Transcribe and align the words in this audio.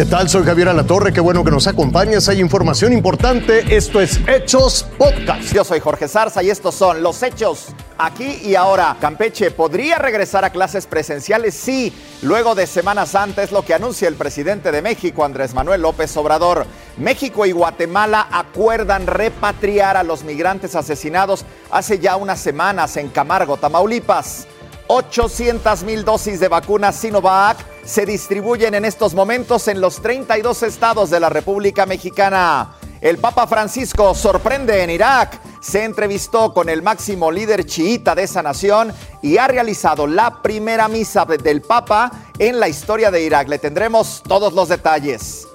¿Qué 0.00 0.06
tal? 0.06 0.30
Soy 0.30 0.46
Javier 0.46 0.70
Alatorre, 0.70 1.12
qué 1.12 1.20
bueno 1.20 1.44
que 1.44 1.50
nos 1.50 1.66
acompañas. 1.66 2.26
Hay 2.30 2.40
información 2.40 2.94
importante. 2.94 3.76
Esto 3.76 4.00
es 4.00 4.18
Hechos 4.26 4.86
Podcast. 4.96 5.52
Yo 5.52 5.62
soy 5.62 5.78
Jorge 5.78 6.08
Zarza 6.08 6.42
y 6.42 6.48
estos 6.48 6.74
son 6.74 7.02
los 7.02 7.22
hechos 7.22 7.66
aquí 7.98 8.40
y 8.42 8.54
ahora. 8.54 8.96
Campeche 8.98 9.50
podría 9.50 9.98
regresar 9.98 10.42
a 10.42 10.48
clases 10.48 10.86
presenciales, 10.86 11.52
sí, 11.52 11.92
luego 12.22 12.54
de 12.54 12.66
Semana 12.66 13.04
Santa 13.04 13.42
es 13.42 13.52
lo 13.52 13.62
que 13.62 13.74
anuncia 13.74 14.08
el 14.08 14.14
presidente 14.14 14.72
de 14.72 14.80
México, 14.80 15.22
Andrés 15.22 15.52
Manuel 15.52 15.82
López 15.82 16.16
Obrador. 16.16 16.64
México 16.96 17.44
y 17.44 17.52
Guatemala 17.52 18.26
acuerdan 18.32 19.06
repatriar 19.06 19.98
a 19.98 20.02
los 20.02 20.24
migrantes 20.24 20.76
asesinados 20.76 21.44
hace 21.70 21.98
ya 21.98 22.16
unas 22.16 22.40
semanas 22.40 22.96
en 22.96 23.10
Camargo, 23.10 23.58
Tamaulipas. 23.58 24.46
800 24.92 25.84
mil 25.84 26.04
dosis 26.04 26.40
de 26.40 26.48
vacunas 26.48 26.96
Sinovac 26.96 27.64
se 27.84 28.04
distribuyen 28.04 28.74
en 28.74 28.84
estos 28.84 29.14
momentos 29.14 29.68
en 29.68 29.80
los 29.80 30.02
32 30.02 30.64
estados 30.64 31.10
de 31.10 31.20
la 31.20 31.28
República 31.28 31.86
Mexicana. 31.86 32.74
El 33.00 33.18
Papa 33.18 33.46
Francisco 33.46 34.16
sorprende 34.16 34.82
en 34.82 34.90
Irak, 34.90 35.40
se 35.60 35.84
entrevistó 35.84 36.52
con 36.52 36.68
el 36.68 36.82
máximo 36.82 37.30
líder 37.30 37.66
chiita 37.66 38.16
de 38.16 38.24
esa 38.24 38.42
nación 38.42 38.92
y 39.22 39.38
ha 39.38 39.46
realizado 39.46 40.08
la 40.08 40.42
primera 40.42 40.88
misa 40.88 41.24
del 41.24 41.62
Papa 41.62 42.10
en 42.40 42.58
la 42.58 42.68
historia 42.68 43.12
de 43.12 43.22
Irak. 43.22 43.46
Le 43.46 43.60
tendremos 43.60 44.24
todos 44.26 44.52
los 44.54 44.68
detalles. 44.68 45.46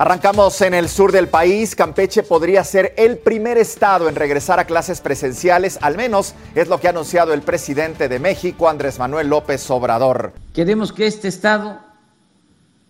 Arrancamos 0.00 0.58
en 0.62 0.72
el 0.72 0.88
sur 0.88 1.12
del 1.12 1.28
país. 1.28 1.76
Campeche 1.76 2.22
podría 2.22 2.64
ser 2.64 2.94
el 2.96 3.18
primer 3.18 3.58
estado 3.58 4.08
en 4.08 4.14
regresar 4.14 4.58
a 4.58 4.64
clases 4.64 5.02
presenciales, 5.02 5.78
al 5.82 5.98
menos 5.98 6.34
es 6.54 6.68
lo 6.68 6.80
que 6.80 6.86
ha 6.86 6.90
anunciado 6.90 7.34
el 7.34 7.42
presidente 7.42 8.08
de 8.08 8.18
México, 8.18 8.70
Andrés 8.70 8.98
Manuel 8.98 9.28
López 9.28 9.70
Obrador. 9.70 10.32
Queremos 10.54 10.90
que 10.90 11.06
este 11.06 11.28
estado 11.28 11.80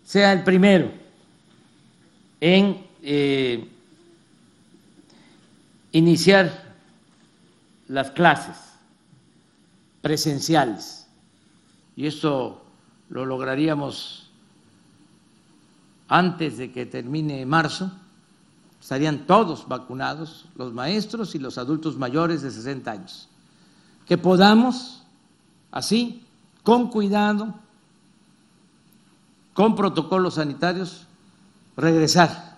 sea 0.05 0.33
el 0.33 0.45
primero 0.45 0.93
en 2.41 2.87
eh, 3.03 3.69
iniciar 5.91 6.77
las 7.89 8.13
clases 8.13 8.55
presenciales. 10.01 11.09
Y 11.97 12.07
esto 12.07 12.63
lo 13.09 13.27
lograríamos 13.27 14.30
antes 16.11 16.59
de 16.59 16.73
que 16.73 16.87
termine 16.87 17.47
marzo, 17.47 17.93
estarían 18.81 19.27
todos 19.27 19.69
vacunados, 19.69 20.47
los 20.57 20.73
maestros 20.75 21.37
y 21.37 21.39
los 21.39 21.57
adultos 21.57 21.97
mayores 21.97 22.43
de 22.43 22.51
60 22.51 22.91
años. 22.91 23.29
Que 24.07 24.19
podamos, 24.19 25.05
así, 25.71 26.25
con 26.65 26.91
cuidado, 26.91 27.55
con 29.55 29.77
protocolos 29.77 30.35
sanitarios, 30.35 31.07
regresar 31.77 32.50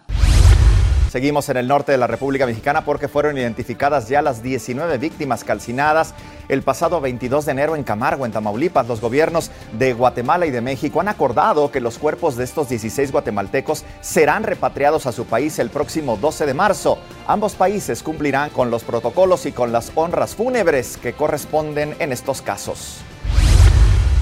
Seguimos 1.13 1.51
en 1.51 1.59
el 1.59 1.69
norte 1.69 1.93
de 1.93 1.99
la 1.99 2.07
República 2.07 2.47
Mexicana 2.47 2.87
porque 2.87 3.07
fueron 3.07 3.37
identificadas 3.37 4.09
ya 4.09 4.23
las 4.23 4.43
19 4.43 4.97
víctimas 4.97 5.45
calcinadas 5.45 6.15
el 6.49 6.63
pasado 6.63 7.03
22 7.03 7.45
de 7.45 7.53
enero 7.53 7.77
en 7.77 7.83
Camargo, 7.83 8.25
en 8.25 8.33
Tamaulipas. 8.33 8.89
Los 8.89 9.03
gobiernos 9.03 9.51
de 9.79 9.93
Guatemala 9.93 10.47
y 10.47 10.51
de 10.51 10.63
México 10.63 11.03
han 11.03 11.09
acordado 11.09 11.71
que 11.71 11.83
los 11.83 11.99
cuerpos 11.99 12.37
de 12.37 12.45
estos 12.45 12.71
16 12.71 13.13
guatemaltecos 13.13 13.85
serán 14.01 14.45
repatriados 14.45 15.05
a 15.05 15.13
su 15.13 15.27
país 15.27 15.59
el 15.59 15.69
próximo 15.69 16.17
12 16.17 16.47
de 16.47 16.55
marzo. 16.55 16.97
Ambos 17.27 17.57
países 17.57 18.03
cumplirán 18.03 18.49
con 18.49 18.71
los 18.71 18.83
protocolos 18.83 19.45
y 19.45 19.53
con 19.53 19.71
las 19.71 19.93
honras 19.95 20.35
fúnebres 20.35 20.97
que 20.97 21.13
corresponden 21.13 21.95
en 21.99 22.13
estos 22.13 22.41
casos. 22.41 23.03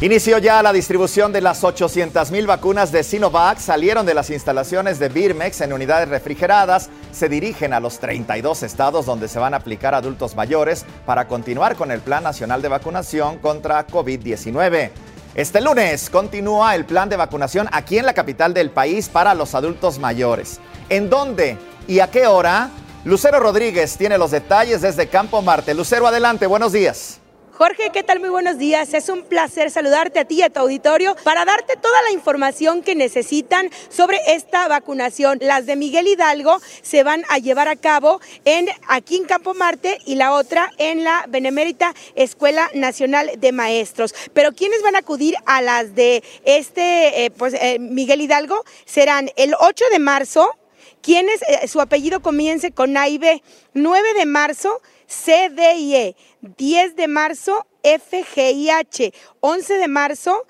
Inició 0.03 0.39
ya 0.39 0.63
la 0.63 0.73
distribución 0.73 1.31
de 1.31 1.43
las 1.43 1.63
800 1.63 2.31
mil 2.31 2.47
vacunas 2.47 2.91
de 2.91 3.05
Sinovac. 3.05 3.59
Salieron 3.59 4.07
de 4.07 4.15
las 4.15 4.31
instalaciones 4.31 4.99
de 4.99 5.11
Birmex 5.11 5.61
en 5.61 5.75
unidades 5.75 6.09
refrigeradas. 6.09 6.89
Se 7.13 7.29
dirigen 7.29 7.75
a 7.75 7.81
los 7.81 7.99
32 7.99 8.63
estados 8.63 9.05
donde 9.05 9.29
se 9.29 9.39
van 9.39 9.53
a 9.53 9.59
aplicar 9.59 9.95
adultos 9.95 10.37
mayores 10.37 10.87
para 11.05 11.29
continuar 11.29 11.77
con 11.77 11.91
el 11.91 12.01
Plan 12.01 12.23
Nacional 12.23 12.63
de 12.63 12.69
Vacunación 12.69 13.37
contra 13.41 13.87
COVID-19. 13.87 14.91
Este 15.35 15.61
lunes 15.61 16.09
continúa 16.09 16.75
el 16.77 16.87
plan 16.87 17.11
de 17.11 17.17
vacunación 17.17 17.69
aquí 17.71 17.99
en 17.99 18.07
la 18.07 18.15
capital 18.15 18.55
del 18.55 18.71
país 18.71 19.11
para 19.11 19.35
los 19.35 19.55
adultos 19.55 19.99
mayores. 19.99 20.61
¿En 20.89 21.11
dónde 21.11 21.59
y 21.87 22.01
a 22.01 22.11
qué 22.11 22.27
hora? 22.27 22.71
Lucero 23.05 23.39
Rodríguez 23.39 23.99
tiene 23.99 24.17
los 24.17 24.31
detalles 24.31 24.81
desde 24.81 25.09
Campo 25.09 25.43
Marte. 25.43 25.75
Lucero, 25.75 26.07
adelante, 26.07 26.47
buenos 26.47 26.73
días. 26.73 27.20
Jorge, 27.61 27.91
¿qué 27.93 28.03
tal? 28.03 28.21
Muy 28.21 28.31
buenos 28.31 28.57
días. 28.57 28.95
Es 28.95 29.11
un 29.11 29.23
placer 29.23 29.71
saludarte 29.71 30.19
a 30.19 30.25
ti 30.25 30.37
y 30.37 30.43
a 30.43 30.49
tu 30.49 30.61
auditorio 30.61 31.15
para 31.25 31.45
darte 31.45 31.77
toda 31.77 32.01
la 32.05 32.11
información 32.11 32.81
que 32.81 32.95
necesitan 32.95 33.69
sobre 33.91 34.17
esta 34.29 34.67
vacunación. 34.67 35.37
Las 35.43 35.67
de 35.67 35.77
Miguel 35.77 36.09
Hidalgo 36.09 36.59
se 36.81 37.03
van 37.03 37.23
a 37.29 37.37
llevar 37.37 37.69
a 37.69 37.77
cabo 37.77 38.23
en 38.47 38.67
aquí 38.89 39.17
en 39.17 39.27
Campo 39.27 39.53
Marte 39.53 39.99
y 40.07 40.15
la 40.15 40.33
otra 40.33 40.71
en 40.79 41.05
la 41.05 41.27
Benemérita 41.29 41.95
Escuela 42.15 42.71
Nacional 42.73 43.31
de 43.37 43.53
Maestros. 43.53 44.15
Pero 44.33 44.53
quienes 44.53 44.81
van 44.81 44.97
a 44.97 45.01
acudir 45.01 45.35
a 45.45 45.61
las 45.61 45.95
de 45.95 46.25
este 46.47 47.27
eh, 47.27 47.31
pues 47.31 47.53
eh, 47.53 47.77
Miguel 47.79 48.23
Hidalgo 48.23 48.65
serán 48.87 49.33
el 49.37 49.55
8 49.61 49.85
de 49.93 49.99
marzo, 49.99 50.57
quienes 51.03 51.43
eh, 51.43 51.69
su 51.69 51.83
apellido 51.83 52.21
comience 52.21 52.73
con 52.73 52.97
A 52.97 53.07
y 53.11 53.19
B, 53.19 53.43
9 53.75 54.15
de 54.15 54.25
marzo 54.25 54.81
CDIE, 55.11 56.15
10 56.41 56.95
de 56.95 57.09
marzo 57.09 57.67
FGIH, 57.83 59.13
11 59.41 59.75
de 59.79 59.89
marzo 59.89 60.47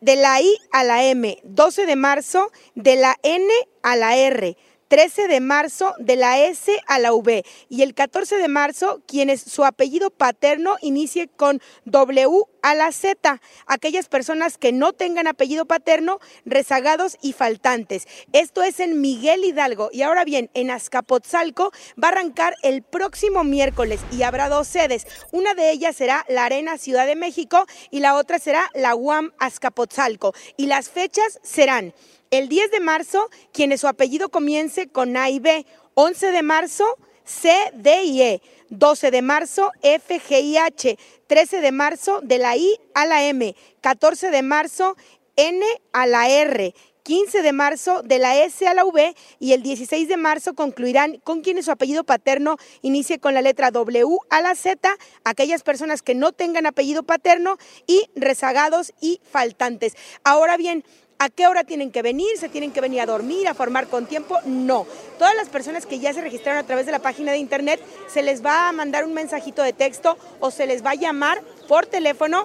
de 0.00 0.16
la 0.16 0.40
I 0.40 0.56
a 0.72 0.82
la 0.82 1.04
M, 1.04 1.38
12 1.44 1.84
de 1.84 1.96
marzo 1.96 2.50
de 2.74 2.96
la 2.96 3.16
N 3.22 3.46
a 3.82 3.96
la 3.96 4.16
R. 4.16 4.56
13 4.88 5.28
de 5.28 5.40
marzo 5.40 5.94
de 5.98 6.16
la 6.16 6.40
S 6.40 6.72
a 6.86 6.98
la 6.98 7.12
V 7.12 7.44
y 7.68 7.82
el 7.82 7.94
14 7.94 8.36
de 8.36 8.48
marzo 8.48 9.02
quienes 9.06 9.42
su 9.42 9.64
apellido 9.64 10.10
paterno 10.10 10.76
inicie 10.80 11.28
con 11.28 11.60
W 11.84 12.44
a 12.62 12.74
la 12.74 12.90
Z, 12.92 13.40
aquellas 13.66 14.08
personas 14.08 14.58
que 14.58 14.72
no 14.72 14.92
tengan 14.92 15.26
apellido 15.26 15.66
paterno, 15.66 16.18
rezagados 16.44 17.16
y 17.22 17.32
faltantes. 17.32 18.06
Esto 18.32 18.62
es 18.62 18.80
en 18.80 19.00
Miguel 19.00 19.44
Hidalgo 19.44 19.90
y 19.92 20.02
ahora 20.02 20.24
bien, 20.24 20.50
en 20.54 20.70
Azcapotzalco 20.70 21.70
va 22.02 22.08
a 22.08 22.12
arrancar 22.12 22.56
el 22.62 22.82
próximo 22.82 23.44
miércoles 23.44 24.00
y 24.10 24.22
habrá 24.22 24.48
dos 24.48 24.68
sedes. 24.68 25.06
Una 25.32 25.54
de 25.54 25.70
ellas 25.70 25.96
será 25.96 26.24
la 26.28 26.44
Arena 26.44 26.78
Ciudad 26.78 27.06
de 27.06 27.16
México 27.16 27.66
y 27.90 28.00
la 28.00 28.16
otra 28.16 28.38
será 28.38 28.70
la 28.74 28.94
UAM 28.94 29.32
Azcapotzalco 29.38 30.34
y 30.56 30.66
las 30.66 30.88
fechas 30.88 31.38
serán 31.42 31.94
el 32.30 32.48
10 32.48 32.70
de 32.70 32.80
marzo, 32.80 33.28
quienes 33.52 33.80
su 33.80 33.88
apellido 33.88 34.28
comience 34.28 34.88
con 34.88 35.16
A 35.16 35.30
y 35.30 35.40
B. 35.40 35.66
11 35.94 36.30
de 36.30 36.42
marzo, 36.42 36.84
C, 37.24 37.52
D 37.74 38.04
y 38.04 38.22
E. 38.22 38.42
12 38.70 39.10
de 39.10 39.22
marzo, 39.22 39.72
F, 39.82 40.20
G 40.20 40.42
y 40.42 40.56
H. 40.56 40.98
13 41.26 41.60
de 41.60 41.72
marzo, 41.72 42.20
de 42.22 42.38
la 42.38 42.56
I 42.56 42.78
a 42.94 43.06
la 43.06 43.24
M. 43.24 43.54
14 43.80 44.30
de 44.30 44.42
marzo, 44.42 44.96
N 45.36 45.64
a 45.92 46.06
la 46.06 46.28
R. 46.28 46.74
15 47.08 47.40
de 47.40 47.52
marzo 47.54 48.02
de 48.02 48.18
la 48.18 48.36
S 48.36 48.68
a 48.68 48.74
la 48.74 48.84
V 48.84 49.14
y 49.38 49.54
el 49.54 49.62
16 49.62 50.08
de 50.08 50.18
marzo 50.18 50.52
concluirán 50.54 51.16
con 51.24 51.40
quienes 51.40 51.64
su 51.64 51.70
apellido 51.70 52.04
paterno 52.04 52.58
inicie 52.82 53.18
con 53.18 53.32
la 53.32 53.40
letra 53.40 53.70
W 53.70 54.18
a 54.28 54.42
la 54.42 54.54
Z, 54.54 54.94
aquellas 55.24 55.62
personas 55.62 56.02
que 56.02 56.14
no 56.14 56.32
tengan 56.32 56.66
apellido 56.66 57.04
paterno 57.04 57.56
y 57.86 58.10
rezagados 58.14 58.92
y 59.00 59.22
faltantes. 59.24 59.96
Ahora 60.22 60.58
bien, 60.58 60.84
¿A 61.20 61.30
qué 61.30 61.48
hora 61.48 61.64
tienen 61.64 61.90
que 61.90 62.00
venir? 62.00 62.28
¿Se 62.38 62.48
tienen 62.48 62.70
que 62.70 62.80
venir 62.80 63.00
a 63.00 63.06
dormir, 63.06 63.48
a 63.48 63.54
formar 63.54 63.88
con 63.88 64.06
tiempo? 64.06 64.38
No. 64.44 64.86
Todas 65.18 65.34
las 65.34 65.48
personas 65.48 65.84
que 65.84 65.98
ya 65.98 66.12
se 66.12 66.20
registraron 66.20 66.60
a 66.60 66.66
través 66.66 66.86
de 66.86 66.92
la 66.92 67.00
página 67.00 67.32
de 67.32 67.38
internet, 67.38 67.80
se 68.06 68.22
les 68.22 68.44
va 68.44 68.68
a 68.68 68.72
mandar 68.72 69.04
un 69.04 69.14
mensajito 69.14 69.64
de 69.64 69.72
texto 69.72 70.16
o 70.38 70.52
se 70.52 70.68
les 70.68 70.86
va 70.86 70.90
a 70.90 70.94
llamar 70.94 71.42
por 71.66 71.86
teléfono 71.86 72.44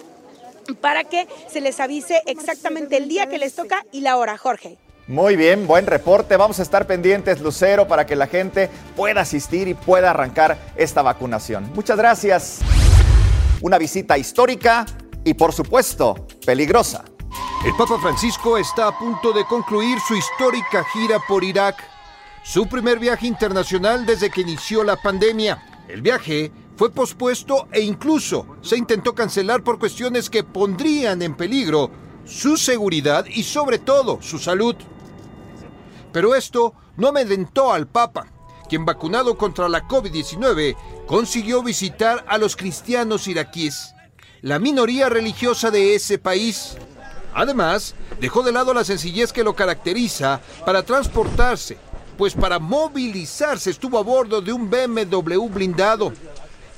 para 0.81 1.03
que 1.03 1.27
se 1.51 1.61
les 1.61 1.79
avise 1.79 2.23
exactamente 2.25 2.97
el 2.97 3.07
día 3.07 3.27
que 3.27 3.37
les 3.37 3.53
toca 3.53 3.85
y 3.91 4.01
la 4.01 4.17
hora, 4.17 4.39
Jorge. 4.39 4.79
Muy 5.05 5.35
bien, 5.35 5.67
buen 5.67 5.85
reporte. 5.85 6.35
Vamos 6.35 6.59
a 6.59 6.63
estar 6.63 6.87
pendientes, 6.87 7.41
Lucero, 7.41 7.87
para 7.87 8.07
que 8.07 8.15
la 8.15 8.25
gente 8.25 8.71
pueda 8.95 9.21
asistir 9.21 9.67
y 9.67 9.75
pueda 9.75 10.09
arrancar 10.09 10.57
esta 10.77 11.03
vacunación. 11.03 11.71
Muchas 11.75 11.97
gracias. 11.97 12.61
Una 13.61 13.77
visita 13.77 14.17
histórica 14.17 14.87
y, 15.23 15.35
por 15.35 15.53
supuesto, 15.53 16.25
peligrosa. 16.43 17.05
El 17.65 17.73
Papa 17.77 17.97
Francisco 17.97 18.57
está 18.57 18.89
a 18.89 18.99
punto 18.99 19.31
de 19.31 19.45
concluir 19.45 19.97
su 20.05 20.15
histórica 20.15 20.83
gira 20.83 21.17
por 21.25 21.45
Irak, 21.45 21.81
su 22.43 22.67
primer 22.67 22.99
viaje 22.99 23.25
internacional 23.25 24.05
desde 24.05 24.29
que 24.29 24.41
inició 24.41 24.83
la 24.83 24.97
pandemia. 24.97 25.63
El 25.87 26.01
viaje 26.01 26.51
fue 26.75 26.91
pospuesto 26.91 27.69
e 27.71 27.79
incluso 27.79 28.57
se 28.61 28.75
intentó 28.75 29.15
cancelar 29.15 29.63
por 29.63 29.79
cuestiones 29.79 30.29
que 30.29 30.43
pondrían 30.43 31.21
en 31.21 31.35
peligro 31.37 31.89
su 32.25 32.57
seguridad 32.57 33.25
y 33.27 33.43
sobre 33.43 33.79
todo 33.79 34.21
su 34.21 34.39
salud. 34.39 34.75
Pero 36.11 36.35
esto 36.35 36.73
no 36.97 37.07
amedrentó 37.07 37.71
al 37.71 37.87
Papa, 37.87 38.27
quien 38.67 38.83
vacunado 38.83 39.37
contra 39.37 39.69
la 39.69 39.87
COVID-19 39.87 40.75
consiguió 41.05 41.63
visitar 41.63 42.25
a 42.27 42.37
los 42.37 42.57
cristianos 42.57 43.25
iraquíes, 43.29 43.95
la 44.41 44.59
minoría 44.59 45.07
religiosa 45.07 45.71
de 45.71 45.95
ese 45.95 46.17
país 46.17 46.75
Además, 47.33 47.95
dejó 48.19 48.43
de 48.43 48.51
lado 48.51 48.73
la 48.73 48.83
sencillez 48.83 49.33
que 49.33 49.43
lo 49.43 49.55
caracteriza 49.55 50.41
para 50.65 50.83
transportarse, 50.83 51.77
pues 52.17 52.33
para 52.33 52.59
movilizarse 52.59 53.71
estuvo 53.71 53.97
a 53.97 54.03
bordo 54.03 54.41
de 54.41 54.53
un 54.53 54.69
BMW 54.69 55.47
blindado. 55.47 56.13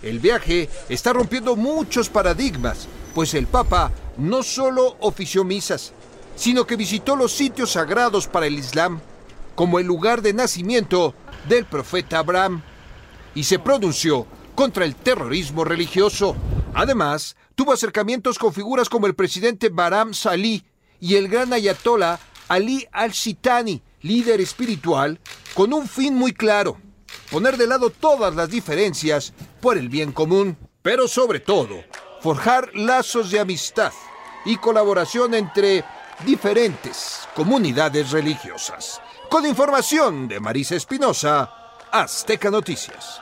El 0.01 0.19
viaje 0.19 0.69
está 0.87 1.13
rompiendo 1.13 1.55
muchos 1.55 2.09
paradigmas, 2.09 2.87
pues 3.13 3.33
el 3.33 3.47
Papa 3.47 3.91
no 4.17 4.43
solo 4.43 4.97
ofició 4.99 5.43
misas, 5.43 5.93
sino 6.35 6.65
que 6.65 6.75
visitó 6.75 7.15
los 7.15 7.31
sitios 7.31 7.71
sagrados 7.71 8.27
para 8.27 8.45
el 8.45 8.59
Islam, 8.59 8.99
como 9.55 9.79
el 9.79 9.87
lugar 9.87 10.21
de 10.21 10.33
nacimiento 10.33 11.13
del 11.47 11.65
profeta 11.65 12.19
Abraham, 12.19 12.61
y 13.33 13.43
se 13.43 13.59
pronunció 13.59 14.27
contra 14.53 14.85
el 14.85 14.95
terrorismo 14.95 15.63
religioso. 15.63 16.35
Además, 16.75 17.37
tuvo 17.55 17.71
acercamientos 17.71 18.37
con 18.37 18.53
figuras 18.53 18.89
como 18.89 19.07
el 19.07 19.15
presidente 19.15 19.69
Baram 19.69 20.13
Salih 20.13 20.61
y 20.99 21.15
el 21.15 21.29
gran 21.29 21.53
ayatollah 21.53 22.19
Ali 22.49 22.85
al-Sitani, 22.91 23.81
líder 24.01 24.41
espiritual, 24.41 25.21
con 25.53 25.73
un 25.73 25.87
fin 25.87 26.13
muy 26.13 26.33
claro, 26.33 26.77
poner 27.31 27.55
de 27.55 27.65
lado 27.65 27.89
todas 27.91 28.35
las 28.35 28.49
diferencias 28.49 29.33
por 29.61 29.77
el 29.77 29.87
bien 29.87 30.11
común, 30.11 30.57
pero 30.81 31.07
sobre 31.07 31.39
todo, 31.39 31.81
forjar 32.19 32.75
lazos 32.75 33.31
de 33.31 33.39
amistad 33.39 33.93
y 34.43 34.57
colaboración 34.57 35.33
entre 35.33 35.85
diferentes 36.25 37.21
comunidades 37.35 38.11
religiosas. 38.11 39.01
Con 39.29 39.45
información 39.45 40.27
de 40.27 40.41
Marisa 40.41 40.75
Espinosa, 40.75 41.49
Azteca 41.89 42.51
Noticias. 42.51 43.21